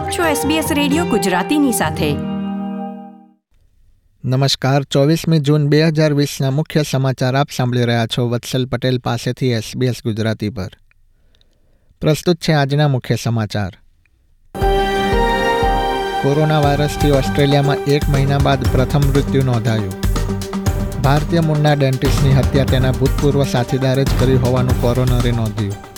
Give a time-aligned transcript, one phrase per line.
[0.00, 2.12] આપ છો SBS radio ગુજરાતીની સાથે.
[4.24, 9.50] નમસ્કાર, ચોવીસમી જૂન બે હજાર વીસના મુખ્ય સમાચાર આપ સાંભળી રહ્યા છો વત્સલ પટેલ પાસેથી
[9.50, 10.68] એસબીએસ ગુજરાતી પર.
[12.00, 13.78] પ્રસ્તુત છે આજના મુખ્ય સમાચાર.
[16.22, 19.92] કોરોના વાયરસથી ઓસ્ટ્રેલિયામાં એક મહિના બાદ પ્રથમ મૃત્યુ નોંધાયું.
[21.02, 25.89] ભારતીય મૂળના ડેન્ટિસ્ટની હત્યા તેના ભૂતપૂર્વ સાથીદારે જ કરી હોવાનું કોરોનરે નોંધ્યું.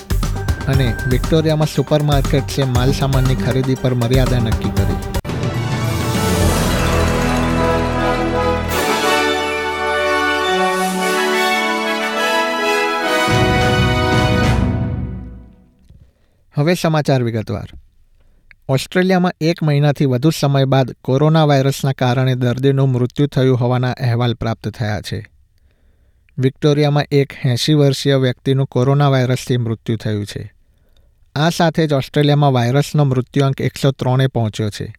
[0.68, 4.94] અને વિક્ટોરિયામાં સુપરમાર્કેટ્સે માલસામાનની ખરીદી પર મર્યાદા નક્કી કરી.
[16.54, 17.68] હવે સમાચાર વિગતવાર.
[18.68, 24.68] ઓસ્ટ્રેલિયામાં એક મહિનાથી વધુ સમય બાદ કોરોના વાયરસના કારણે દર્દીનું મૃત્યુ થયું હોવાના અહેવાલ પ્રાપ્ત
[24.68, 25.31] થયા છે.
[26.38, 30.52] વિક્ટોરિયામાં એક એંશી વર્ષીય વ્યક્તિનું કોરોના વાયરસથી મૃત્યુ થયું છે.
[31.34, 34.94] આ સાથે જ ઓસ્ટ્રેલિયામાં વાયરસનો મૃત્યુઆંક એકસો ત્રણે પહોંચ્યો છે.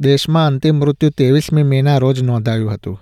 [0.00, 3.00] દેશમાં અંતિમ મૃત્યુ ત્રેવીસમી મેના રોજ નોંધાયું હતું.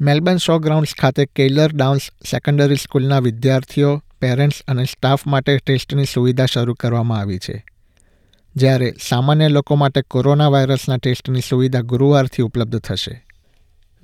[0.00, 6.46] મેલબર્ન શો ગ્રાઉન્ડ્સ ખાતે કેલર ડાઉન્સ સેકન્ડરી સ્કૂલના વિદ્યાર્થીઓ, પેરેન્ટ્સ અને સ્ટાફ માટે ટેસ્ટની સુવિધા
[6.46, 7.64] શરૂ કરવામાં આવી છે.
[8.56, 13.26] જ્યારે સામાન્ય લોકો માટે કોરોના વાયરસના ટેસ્ટની સુવિધા ગુરુવારથી ઉપલબ્ધ થશે.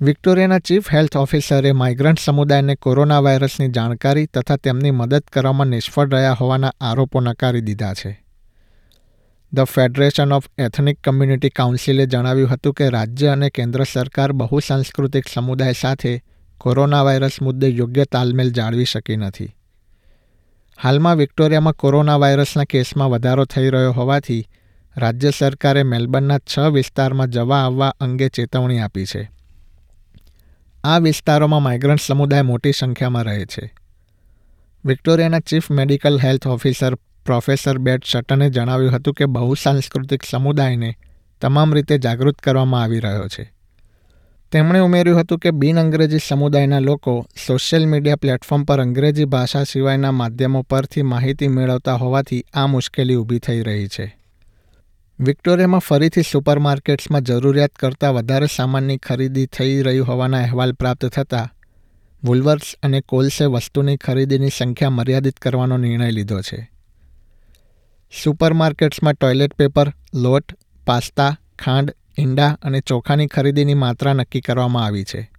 [0.01, 6.33] વિક્ટોરિયાના ચીફ હેલ્થ ઓફિસરે માઇગ્રન્ટ સમુદાયને કોરોના વાયરસની જાણકારી તથા તેમની મદદ કરવામાં નિષ્ફળ રહ્યા
[6.33, 8.23] હોવાના આરોપો નકારી દીધા છે.
[9.55, 15.71] The federation of ethnic community કાઉન્સિલે જણાવ્યું હતું કે રાજ્ય અને કેન્દ્ર સરકાર બહુસાંસ્કૃતિક સમુદાય
[15.71, 16.23] સાથે
[16.57, 19.55] કોરોના વાયરસ મુદ્દે યોગ્ય તાલમેલ જાળવી શકી નથી.
[20.83, 24.47] હાલમાં વિક્ટોરિયામાં કોરોના વાયરસના કેસમાં વધારો થઈ રહ્યો હોવાથી
[24.97, 29.36] રાજ્ય સરકારે મેલબર્નના છ વિસ્તારમાં જવા આવવા અંગે ચેતવણી આપી છે.
[30.83, 33.73] આ વિસ્તારોમાં માઇગ્રન્ટ સમુદાય મોટી સંખ્યામાં રહે છે.
[34.85, 40.95] વિક્ટોરિયાના chief medical health officer professor Brett શટને જણાવ્યું હતું કે બહુસાંસ્કૃતિક સમુદાયને
[41.41, 43.53] તમામ રીતે જાગૃત કરવામાં આવી રહ્યો છે.
[44.51, 50.11] તેમણે ઉમેર્યું હતું કે બિન અંગ્રેજી સમુદાયના લોકો સોશિયલ મીડિયા પ્લેટફોર્મ પર અંગ્રેજી ભાષા સિવાયના
[50.11, 54.17] માધ્યમો પરથી માહિતી મેળવતા હોવાથી આ મુશ્કેલી ઊભી થઈ રહી છે.
[55.19, 61.53] વિક્ટોરિયામાં ફરીથી સુપરમાર્કેટ્સમાં જરૂરિયાત કરતાં વધારે સામાનની ખરીદી થઈ રહી હોવાના અહેવાલ પ્રાપ્ત થતાં,
[62.23, 66.71] વુલવર્સ અને કોલ્સે વસ્તુની ખરીદીની સંખ્યા મર્યાદિત કરવાનો નિર્ણય લીધો છે.
[68.23, 70.53] સુપરમાર્કેટ્સમાં ટોયલેટ પેપર, લોટ,
[70.85, 75.31] પાસ્તા, ખાંડ, ઈંડા અને ચોખાની ખરીદીની માત્રા નક્કી કરવામાં આવી છે.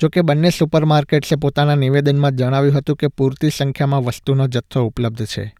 [0.00, 5.54] જો કે બંને સુપરમાર્કેટ્સે પોતાના નિવેદનમાં જણાવ્યું હતું કે પૂરતી સંખ્યામાં વસ્તુનો જથ્થો ઉપલબ્ધ છે.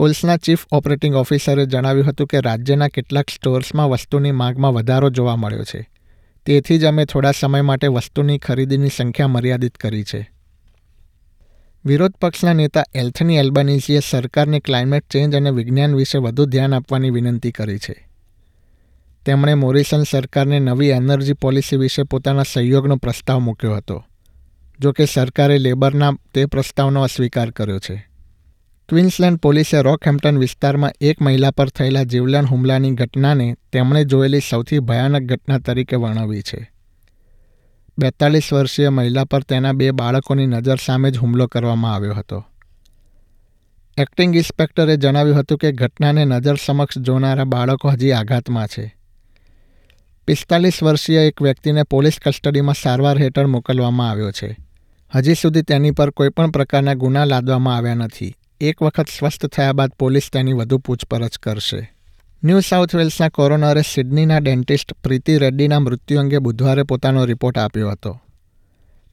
[0.00, 5.64] કોલ્સના ચીફ ઓપરેટિંગ ઓફિસરે જણાવ્યું હતું કે રાજ્યના કેટલાક સ્ટોર્સમાં વસ્તુની માંગમાં વધારો જોવા મળ્યો
[5.64, 5.90] છે.
[6.46, 10.30] તેથી જ અમે થોડા સમય માટે વસ્તુની ખરીદીની સંખ્યા મર્યાદિત કરી છે.
[11.84, 17.50] વિરોધ પક્ષના નેતા એલ્થની એલ્બનીઝીએ સરકારને ક્લાઇમેટ ચેન્જ અને વિજ્ઞાન વિશે વધુ ધ્યાન આપવાની વિનંતી
[17.50, 18.08] કરી છે.
[19.26, 24.04] તેમણે મોરિસન સરકારને નવી એનર્જી પોલિસી વિશે પોતાના સહયોગનો પ્રસ્તાવ મૂક્યો હતો.
[24.80, 28.09] જો કે સરકારે લેબરના તે પ્રસ્તાવનો અસ્વીકાર કર્યો છે.
[28.90, 35.22] ક્વીન્સલેન્ડ પોલીસે રોકહેમ્પ્ટન વિસ્તારમાં એક મહિલા પર થયેલા જીવલેણ હુમલાની ઘટનાને તેમણે જોયેલી સૌથી ભયાનક
[35.22, 36.72] ઘટના તરીકે વર્ણવી છે.
[37.98, 42.44] બેતાલીસ વર્ષીય મહિલા પર તેના બે બાળકોની નજર સામે જ હુમલો કરવામાં આવ્યો હતો.
[43.96, 48.96] એક્ટિંગ ઇન્સ્પેક્ટરે જણાવ્યું હતું કે ઘટનાને નજર સમક્ષ જોનારા બાળકો હજી આઘાતમાં છે.
[50.26, 54.56] પિસ્તાલીસ વર્ષીય એક વ્યક્તિને પોલીસ કસ્ટડીમાં સારવાર હેઠળ મોકલવામાં આવ્યો છે.
[55.14, 58.34] હજી સુધી તેની પર કોઈપણ પ્રકારના ગુના લાદવામાં આવ્યા નથી.
[58.60, 61.92] એક વખત સ્વસ્થ થયા બાદ પોલીસ તેની વધુ પૂછપરછ કરશે.
[62.44, 68.20] ન્યૂ સાઉથ વેલ્સના કોરોનરે સિડનીના ડેન્ટિસ્ટ પ્રીતિ રેડ્ડીના મૃત્યુ અંગે બુધવારે પોતાનો રિપોર્ટ આપ્યો હતો.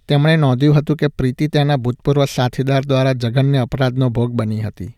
[0.07, 4.97] તેમણે નોંધ્યું હતું કે પ્રીતિ તેના ભૂતપૂર્વ સાથીદાર દ્વારા જઘન્ય અપરાધનો ભોગ બની હતી.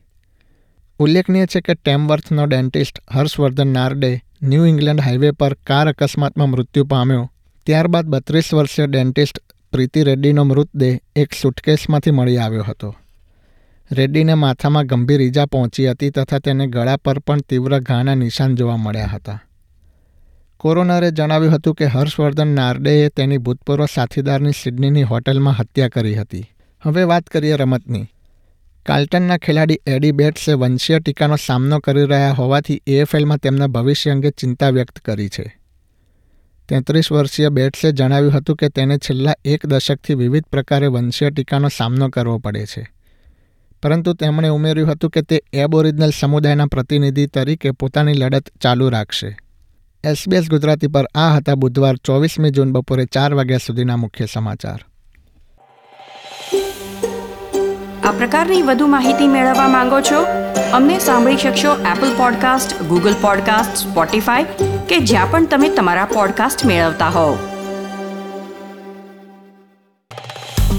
[0.99, 7.31] ઉલ્લેખનીય છે કે ટેમવર્થનો dentist Harshvardhan Narde New England highway પર કાર અકસ્માતમાં મૃત્યુ પામ્યો.
[7.65, 9.39] ત્યારબાદ બત્રીસ વર્ષીય ડેન્ટિસ્ટ
[9.71, 12.95] પ્રીતિ રેડ્ડીનો મૃતદેહ એક સુટકેસમાંથી મળી આવ્યો હતો.
[13.91, 18.77] રેડ્ડીને માથામાં ગંભીર ઈજા પહોંચી હતી તથા તેને ગળા પર પણ તીવ્ર ઘાના નિશાન જોવા
[18.77, 19.41] મળ્યા હતા.
[20.57, 26.49] કોરોનરે જણાવ્યું હતું કે હર્ષવર્ધન નાર્ડેએ તેની ભૂતપૂર્વ સાથીદારની સિડનીની હોટલમાં હત્યા કરી હતી.
[26.83, 28.07] હવે વાત કરીએ રમતની.
[28.85, 34.69] કાર્લ્ટનના ખેલાડી એડી બેટ્સે વંશીય ટીકાનો સામનો કરી રહ્યા હોવાથી એએફએલમાં તેમના ભવિષ્ય અંગે ચિંતા
[34.69, 35.59] વ્યક્ત કરી છે.
[36.69, 42.09] તેત્રીસ વર્ષીય બેટ્સે જણાવ્યું હતું કે તેને છેલ્લા એક દશકથી વિવિધ પ્રકારે વંશીય ટીકાનો સામનો
[42.09, 42.98] કરવો પડે છે.
[43.83, 49.37] પરંતુ તેમણે ઉમેર્યું હતું કે તે એબઓરિજિનલ સમુદાયના પ્રતિનિધિ તરીકે પોતાની લડત ચાલુ રાખશે.
[50.03, 54.85] એસબીએસ ગુજરાતી પર આ હતા બુધવાર ચોવીસમી જૂન બપોરે ચાર વાગ્યા સુધીના મુખ્ય સમાચાર.
[58.03, 60.25] આ પ્રકારની વધુ માહિતી મેળવવા માંગો છો?
[60.73, 64.43] અમને સાંભળી શકશો Apple podcast Google podcast Spotify
[64.89, 67.48] કે જ્યાં પણ તમે તમારા પોડકાસ્ટ મેળવતા હોવ.